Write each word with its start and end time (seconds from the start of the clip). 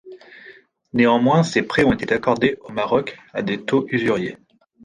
Néanmoins, 0.93 1.43
ces 1.43 1.61
prêts 1.61 1.83
ont 1.83 1.93
été 1.93 2.11
accordés 2.15 2.57
au 2.61 2.71
Maroc 2.71 3.19
à 3.33 3.43
des 3.43 3.63
taux 3.63 3.85
usuriers. 3.89 4.35